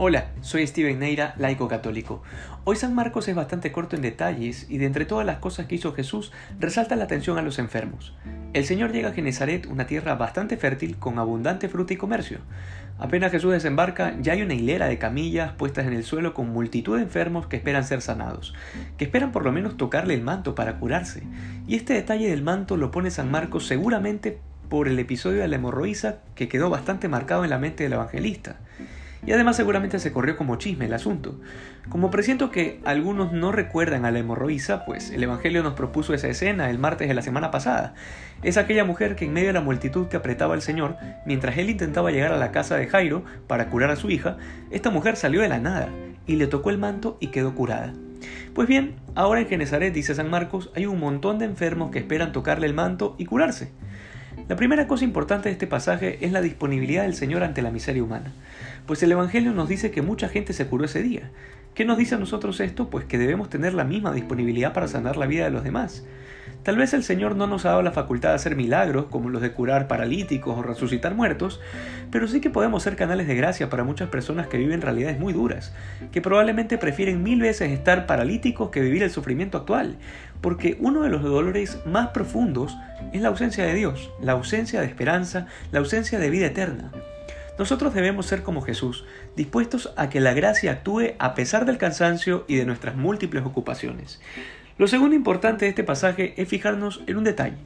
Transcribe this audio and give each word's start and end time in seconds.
Hola, 0.00 0.28
soy 0.42 0.64
Steven 0.64 1.00
Neira, 1.00 1.34
laico 1.38 1.66
católico. 1.66 2.22
Hoy 2.62 2.76
San 2.76 2.94
Marcos 2.94 3.26
es 3.26 3.34
bastante 3.34 3.72
corto 3.72 3.96
en 3.96 4.02
detalles 4.02 4.70
y 4.70 4.78
de 4.78 4.86
entre 4.86 5.06
todas 5.06 5.26
las 5.26 5.38
cosas 5.38 5.66
que 5.66 5.74
hizo 5.74 5.92
Jesús 5.92 6.30
resalta 6.60 6.94
la 6.94 7.02
atención 7.02 7.36
a 7.36 7.42
los 7.42 7.58
enfermos. 7.58 8.14
El 8.52 8.64
Señor 8.64 8.92
llega 8.92 9.08
a 9.08 9.12
Genezaret, 9.12 9.66
una 9.66 9.88
tierra 9.88 10.14
bastante 10.14 10.56
fértil 10.56 10.98
con 10.98 11.18
abundante 11.18 11.68
fruta 11.68 11.94
y 11.94 11.96
comercio. 11.96 12.38
Apenas 12.96 13.32
Jesús 13.32 13.50
desembarca, 13.50 14.14
ya 14.20 14.34
hay 14.34 14.42
una 14.42 14.54
hilera 14.54 14.86
de 14.86 14.98
camillas 14.98 15.54
puestas 15.54 15.88
en 15.88 15.94
el 15.94 16.04
suelo 16.04 16.32
con 16.32 16.48
multitud 16.48 16.96
de 16.96 17.02
enfermos 17.02 17.48
que 17.48 17.56
esperan 17.56 17.82
ser 17.82 18.00
sanados, 18.00 18.54
que 18.98 19.04
esperan 19.04 19.32
por 19.32 19.42
lo 19.42 19.50
menos 19.50 19.76
tocarle 19.76 20.14
el 20.14 20.22
manto 20.22 20.54
para 20.54 20.78
curarse. 20.78 21.24
Y 21.66 21.74
este 21.74 21.94
detalle 21.94 22.30
del 22.30 22.44
manto 22.44 22.76
lo 22.76 22.92
pone 22.92 23.10
San 23.10 23.32
Marcos 23.32 23.66
seguramente 23.66 24.38
por 24.68 24.86
el 24.86 25.00
episodio 25.00 25.40
de 25.40 25.48
la 25.48 25.56
hemorroísa 25.56 26.18
que 26.36 26.48
quedó 26.48 26.70
bastante 26.70 27.08
marcado 27.08 27.42
en 27.42 27.50
la 27.50 27.58
mente 27.58 27.82
del 27.82 27.94
evangelista. 27.94 28.60
Y 29.26 29.32
además 29.32 29.56
seguramente 29.56 29.98
se 29.98 30.12
corrió 30.12 30.36
como 30.36 30.56
chisme 30.56 30.86
el 30.86 30.94
asunto. 30.94 31.40
Como 31.88 32.10
presiento 32.10 32.50
que 32.50 32.80
algunos 32.84 33.32
no 33.32 33.50
recuerdan 33.50 34.04
a 34.04 34.10
la 34.10 34.20
hemorroísa, 34.20 34.84
pues 34.84 35.10
el 35.10 35.22
Evangelio 35.22 35.62
nos 35.62 35.74
propuso 35.74 36.14
esa 36.14 36.28
escena 36.28 36.70
el 36.70 36.78
martes 36.78 37.08
de 37.08 37.14
la 37.14 37.22
semana 37.22 37.50
pasada. 37.50 37.94
Es 38.42 38.56
aquella 38.56 38.84
mujer 38.84 39.16
que 39.16 39.24
en 39.24 39.32
medio 39.32 39.48
de 39.48 39.54
la 39.54 39.60
multitud 39.60 40.08
que 40.08 40.16
apretaba 40.16 40.54
al 40.54 40.62
Señor, 40.62 40.96
mientras 41.26 41.58
él 41.58 41.70
intentaba 41.70 42.10
llegar 42.10 42.32
a 42.32 42.38
la 42.38 42.52
casa 42.52 42.76
de 42.76 42.86
Jairo 42.86 43.24
para 43.46 43.68
curar 43.68 43.90
a 43.90 43.96
su 43.96 44.10
hija, 44.10 44.36
esta 44.70 44.90
mujer 44.90 45.16
salió 45.16 45.40
de 45.40 45.48
la 45.48 45.58
nada 45.58 45.88
y 46.26 46.36
le 46.36 46.46
tocó 46.46 46.70
el 46.70 46.78
manto 46.78 47.16
y 47.20 47.28
quedó 47.28 47.54
curada. 47.54 47.92
Pues 48.54 48.68
bien, 48.68 48.96
ahora 49.14 49.40
en 49.40 49.48
Genezaret, 49.48 49.92
dice 49.92 50.14
San 50.14 50.30
Marcos, 50.30 50.70
hay 50.74 50.86
un 50.86 51.00
montón 51.00 51.38
de 51.38 51.44
enfermos 51.44 51.90
que 51.90 51.98
esperan 51.98 52.32
tocarle 52.32 52.66
el 52.66 52.74
manto 52.74 53.14
y 53.18 53.24
curarse. 53.24 53.72
La 54.48 54.56
primera 54.56 54.88
cosa 54.88 55.04
importante 55.04 55.50
de 55.50 55.52
este 55.52 55.66
pasaje 55.66 56.24
es 56.24 56.32
la 56.32 56.40
disponibilidad 56.40 57.02
del 57.02 57.12
Señor 57.12 57.42
ante 57.42 57.60
la 57.60 57.70
miseria 57.70 58.02
humana, 58.02 58.32
pues 58.86 59.02
el 59.02 59.12
Evangelio 59.12 59.52
nos 59.52 59.68
dice 59.68 59.90
que 59.90 60.00
mucha 60.00 60.30
gente 60.30 60.54
se 60.54 60.66
curó 60.66 60.86
ese 60.86 61.02
día. 61.02 61.30
¿Qué 61.74 61.84
nos 61.84 61.98
dice 61.98 62.14
a 62.14 62.18
nosotros 62.18 62.58
esto? 62.60 62.88
Pues 62.88 63.04
que 63.04 63.18
debemos 63.18 63.50
tener 63.50 63.74
la 63.74 63.84
misma 63.84 64.10
disponibilidad 64.10 64.72
para 64.72 64.88
sanar 64.88 65.18
la 65.18 65.26
vida 65.26 65.44
de 65.44 65.50
los 65.50 65.64
demás. 65.64 66.06
Tal 66.62 66.76
vez 66.76 66.92
el 66.92 67.02
Señor 67.02 67.36
no 67.36 67.46
nos 67.46 67.64
ha 67.64 67.70
dado 67.70 67.82
la 67.82 67.92
facultad 67.92 68.30
de 68.30 68.34
hacer 68.34 68.54
milagros, 68.54 69.06
como 69.06 69.30
los 69.30 69.40
de 69.40 69.52
curar 69.52 69.88
paralíticos 69.88 70.58
o 70.58 70.62
resucitar 70.62 71.14
muertos, 71.14 71.60
pero 72.10 72.28
sí 72.28 72.40
que 72.40 72.50
podemos 72.50 72.82
ser 72.82 72.96
canales 72.96 73.26
de 73.26 73.36
gracia 73.36 73.70
para 73.70 73.84
muchas 73.84 74.08
personas 74.08 74.48
que 74.48 74.58
viven 74.58 74.82
realidades 74.82 75.18
muy 75.18 75.32
duras, 75.32 75.72
que 76.12 76.20
probablemente 76.20 76.76
prefieren 76.76 77.22
mil 77.22 77.40
veces 77.40 77.70
estar 77.70 78.06
paralíticos 78.06 78.70
que 78.70 78.80
vivir 78.80 79.02
el 79.02 79.10
sufrimiento 79.10 79.56
actual, 79.56 79.96
porque 80.40 80.76
uno 80.80 81.02
de 81.02 81.08
los 81.08 81.22
dolores 81.22 81.78
más 81.86 82.08
profundos 82.08 82.76
es 83.12 83.22
la 83.22 83.28
ausencia 83.28 83.64
de 83.64 83.74
Dios, 83.74 84.10
la 84.20 84.32
ausencia 84.32 84.80
de 84.80 84.86
esperanza, 84.86 85.46
la 85.72 85.78
ausencia 85.78 86.18
de 86.18 86.30
vida 86.30 86.46
eterna. 86.46 86.90
Nosotros 87.58 87.92
debemos 87.92 88.26
ser 88.26 88.42
como 88.42 88.62
Jesús, 88.62 89.04
dispuestos 89.36 89.92
a 89.96 90.08
que 90.10 90.20
la 90.20 90.32
gracia 90.32 90.70
actúe 90.70 91.14
a 91.18 91.34
pesar 91.34 91.64
del 91.64 91.78
cansancio 91.78 92.44
y 92.46 92.54
de 92.54 92.64
nuestras 92.64 92.94
múltiples 92.94 93.44
ocupaciones. 93.44 94.20
Lo 94.78 94.86
segundo 94.86 95.16
importante 95.16 95.64
de 95.64 95.70
este 95.70 95.82
pasaje 95.82 96.34
es 96.36 96.48
fijarnos 96.48 97.02
en 97.08 97.16
un 97.16 97.24
detalle, 97.24 97.56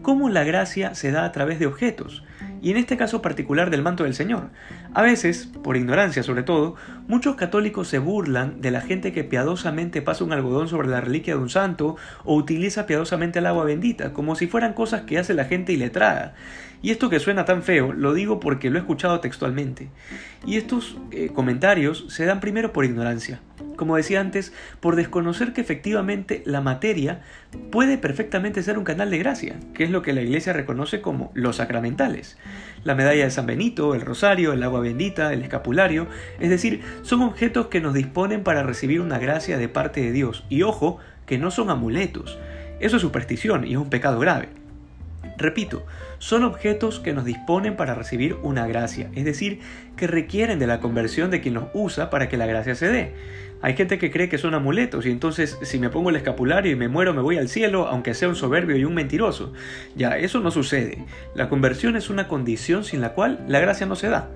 cómo 0.00 0.30
la 0.30 0.44
gracia 0.44 0.94
se 0.94 1.10
da 1.10 1.26
a 1.26 1.32
través 1.32 1.58
de 1.58 1.66
objetos, 1.66 2.24
y 2.62 2.70
en 2.70 2.76
este 2.76 2.96
caso 2.96 3.22
particular 3.22 3.70
del 3.70 3.82
manto 3.82 4.04
del 4.04 4.14
Señor. 4.14 4.50
A 4.94 5.02
veces, 5.02 5.48
por 5.62 5.76
ignorancia 5.76 6.22
sobre 6.22 6.42
todo, 6.42 6.76
muchos 7.06 7.36
católicos 7.36 7.88
se 7.88 7.98
burlan 7.98 8.60
de 8.60 8.70
la 8.70 8.80
gente 8.80 9.12
que 9.12 9.24
piadosamente 9.24 10.02
pasa 10.02 10.24
un 10.24 10.32
algodón 10.32 10.68
sobre 10.68 10.88
la 10.88 11.00
reliquia 11.00 11.34
de 11.34 11.40
un 11.40 11.50
santo 11.50 11.96
o 12.24 12.34
utiliza 12.34 12.86
piadosamente 12.86 13.38
el 13.38 13.46
agua 13.46 13.64
bendita, 13.64 14.12
como 14.12 14.34
si 14.34 14.46
fueran 14.46 14.72
cosas 14.72 15.02
que 15.02 15.18
hace 15.18 15.34
la 15.34 15.44
gente 15.44 15.72
iletrada. 15.72 16.34
Y 16.80 16.90
esto 16.90 17.10
que 17.10 17.18
suena 17.18 17.44
tan 17.44 17.62
feo, 17.62 17.92
lo 17.92 18.14
digo 18.14 18.38
porque 18.38 18.70
lo 18.70 18.78
he 18.78 18.80
escuchado 18.80 19.20
textualmente. 19.20 19.88
Y 20.46 20.56
estos 20.56 20.96
eh, 21.10 21.30
comentarios 21.34 22.06
se 22.08 22.24
dan 22.24 22.40
primero 22.40 22.72
por 22.72 22.84
ignorancia 22.84 23.40
como 23.78 23.96
decía 23.96 24.20
antes, 24.20 24.52
por 24.80 24.96
desconocer 24.96 25.54
que 25.54 25.62
efectivamente 25.62 26.42
la 26.44 26.60
materia 26.60 27.22
puede 27.70 27.96
perfectamente 27.96 28.62
ser 28.62 28.76
un 28.76 28.84
canal 28.84 29.10
de 29.10 29.18
gracia, 29.18 29.56
que 29.72 29.84
es 29.84 29.90
lo 29.90 30.02
que 30.02 30.12
la 30.12 30.20
Iglesia 30.20 30.52
reconoce 30.52 31.00
como 31.00 31.30
los 31.32 31.56
sacramentales. 31.56 32.36
La 32.84 32.94
medalla 32.94 33.24
de 33.24 33.30
San 33.30 33.46
Benito, 33.46 33.94
el 33.94 34.00
rosario, 34.00 34.52
el 34.52 34.62
agua 34.62 34.80
bendita, 34.80 35.32
el 35.32 35.42
escapulario, 35.42 36.06
es 36.40 36.50
decir, 36.50 36.82
son 37.02 37.22
objetos 37.22 37.66
que 37.66 37.80
nos 37.80 37.94
disponen 37.94 38.42
para 38.42 38.62
recibir 38.62 39.00
una 39.00 39.18
gracia 39.18 39.58
de 39.58 39.68
parte 39.68 40.00
de 40.00 40.12
Dios. 40.12 40.44
Y 40.48 40.62
ojo, 40.62 40.98
que 41.26 41.38
no 41.38 41.50
son 41.50 41.70
amuletos. 41.70 42.38
Eso 42.80 42.96
es 42.96 43.02
superstición 43.02 43.66
y 43.66 43.72
es 43.72 43.78
un 43.78 43.90
pecado 43.90 44.18
grave. 44.20 44.48
Repito, 45.36 45.84
son 46.18 46.42
objetos 46.42 47.00
que 47.00 47.12
nos 47.12 47.24
disponen 47.24 47.76
para 47.76 47.94
recibir 47.94 48.36
una 48.42 48.66
gracia, 48.66 49.10
es 49.14 49.24
decir, 49.24 49.60
que 49.96 50.06
requieren 50.06 50.58
de 50.58 50.66
la 50.66 50.80
conversión 50.80 51.30
de 51.30 51.40
quien 51.40 51.54
los 51.54 51.66
usa 51.74 52.10
para 52.10 52.28
que 52.28 52.36
la 52.36 52.46
gracia 52.46 52.74
se 52.74 52.88
dé. 52.88 53.14
Hay 53.60 53.74
gente 53.74 53.98
que 53.98 54.12
cree 54.12 54.28
que 54.28 54.38
son 54.38 54.54
amuletos 54.54 55.04
y 55.06 55.10
entonces 55.10 55.58
si 55.62 55.80
me 55.80 55.90
pongo 55.90 56.10
el 56.10 56.16
escapulario 56.16 56.70
y 56.70 56.76
me 56.76 56.88
muero 56.88 57.12
me 57.12 57.22
voy 57.22 57.38
al 57.38 57.48
cielo 57.48 57.88
aunque 57.88 58.14
sea 58.14 58.28
un 58.28 58.36
soberbio 58.36 58.76
y 58.76 58.84
un 58.84 58.94
mentiroso. 58.94 59.52
Ya, 59.96 60.16
eso 60.16 60.38
no 60.40 60.52
sucede. 60.52 61.04
La 61.34 61.48
conversión 61.48 61.96
es 61.96 62.08
una 62.08 62.28
condición 62.28 62.84
sin 62.84 63.00
la 63.00 63.14
cual 63.14 63.44
la 63.48 63.58
gracia 63.58 63.86
no 63.86 63.96
se 63.96 64.08
da. 64.08 64.30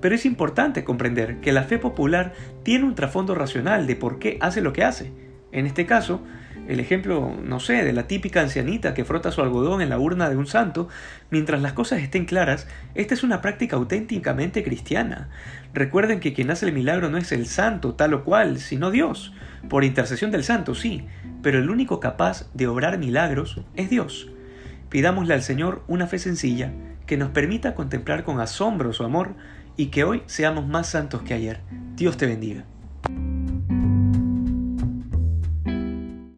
Pero 0.00 0.14
es 0.14 0.26
importante 0.26 0.84
comprender 0.84 1.40
que 1.40 1.52
la 1.52 1.62
fe 1.62 1.78
popular 1.78 2.32
tiene 2.64 2.84
un 2.84 2.96
trasfondo 2.96 3.34
racional 3.34 3.86
de 3.86 3.96
por 3.96 4.18
qué 4.18 4.36
hace 4.40 4.60
lo 4.60 4.72
que 4.72 4.84
hace. 4.84 5.12
En 5.52 5.66
este 5.66 5.86
caso, 5.86 6.20
el 6.68 6.80
ejemplo, 6.80 7.34
no 7.42 7.60
sé, 7.60 7.84
de 7.84 7.92
la 7.92 8.06
típica 8.06 8.40
ancianita 8.40 8.94
que 8.94 9.04
frota 9.04 9.30
su 9.30 9.40
algodón 9.40 9.82
en 9.82 9.88
la 9.88 9.98
urna 9.98 10.28
de 10.28 10.36
un 10.36 10.46
santo, 10.46 10.88
mientras 11.30 11.62
las 11.62 11.72
cosas 11.72 12.00
estén 12.00 12.24
claras, 12.24 12.66
esta 12.94 13.14
es 13.14 13.22
una 13.22 13.40
práctica 13.40 13.76
auténticamente 13.76 14.62
cristiana. 14.62 15.28
Recuerden 15.74 16.20
que 16.20 16.32
quien 16.32 16.50
hace 16.50 16.66
el 16.66 16.72
milagro 16.72 17.08
no 17.08 17.18
es 17.18 17.32
el 17.32 17.46
santo 17.46 17.94
tal 17.94 18.14
o 18.14 18.24
cual, 18.24 18.58
sino 18.58 18.90
Dios. 18.90 19.32
Por 19.68 19.84
intercesión 19.84 20.30
del 20.30 20.44
santo, 20.44 20.74
sí, 20.74 21.06
pero 21.42 21.58
el 21.58 21.70
único 21.70 22.00
capaz 22.00 22.50
de 22.54 22.66
obrar 22.66 22.98
milagros 22.98 23.60
es 23.74 23.90
Dios. 23.90 24.30
Pidámosle 24.88 25.34
al 25.34 25.42
Señor 25.42 25.82
una 25.88 26.06
fe 26.06 26.18
sencilla 26.18 26.72
que 27.06 27.16
nos 27.16 27.30
permita 27.30 27.74
contemplar 27.74 28.24
con 28.24 28.40
asombro 28.40 28.92
su 28.92 29.04
amor 29.04 29.34
y 29.76 29.86
que 29.86 30.04
hoy 30.04 30.22
seamos 30.26 30.66
más 30.66 30.88
santos 30.88 31.22
que 31.22 31.34
ayer. 31.34 31.60
Dios 31.94 32.16
te 32.16 32.26
bendiga. 32.26 32.64